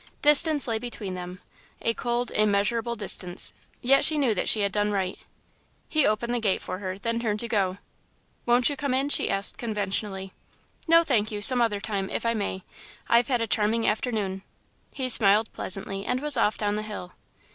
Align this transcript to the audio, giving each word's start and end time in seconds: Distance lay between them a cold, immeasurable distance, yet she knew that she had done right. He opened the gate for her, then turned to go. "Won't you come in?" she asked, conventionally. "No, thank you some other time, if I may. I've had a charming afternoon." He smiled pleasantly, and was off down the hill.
Distance 0.23 0.67
lay 0.67 0.79
between 0.79 1.13
them 1.13 1.41
a 1.79 1.93
cold, 1.93 2.31
immeasurable 2.31 2.95
distance, 2.95 3.53
yet 3.83 4.03
she 4.03 4.17
knew 4.17 4.33
that 4.33 4.49
she 4.49 4.61
had 4.61 4.71
done 4.71 4.89
right. 4.91 5.15
He 5.87 6.07
opened 6.07 6.33
the 6.33 6.39
gate 6.39 6.63
for 6.63 6.79
her, 6.79 6.97
then 6.97 7.19
turned 7.19 7.39
to 7.41 7.47
go. 7.47 7.77
"Won't 8.47 8.67
you 8.67 8.75
come 8.75 8.95
in?" 8.95 9.09
she 9.09 9.29
asked, 9.29 9.59
conventionally. 9.59 10.33
"No, 10.87 11.03
thank 11.03 11.31
you 11.31 11.39
some 11.39 11.61
other 11.61 11.79
time, 11.79 12.09
if 12.09 12.25
I 12.25 12.33
may. 12.33 12.63
I've 13.09 13.27
had 13.27 13.41
a 13.41 13.45
charming 13.47 13.87
afternoon." 13.87 14.41
He 14.91 15.07
smiled 15.07 15.53
pleasantly, 15.53 16.03
and 16.03 16.19
was 16.19 16.35
off 16.35 16.57
down 16.57 16.77
the 16.77 16.81
hill. 16.81 17.11